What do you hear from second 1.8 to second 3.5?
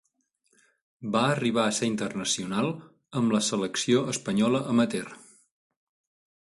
ser internacional amb la